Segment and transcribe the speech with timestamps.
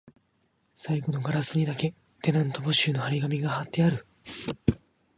[0.73, 1.93] 最後のガラスにだけ、
[2.23, 4.07] テナント募集の張り紙が張ってある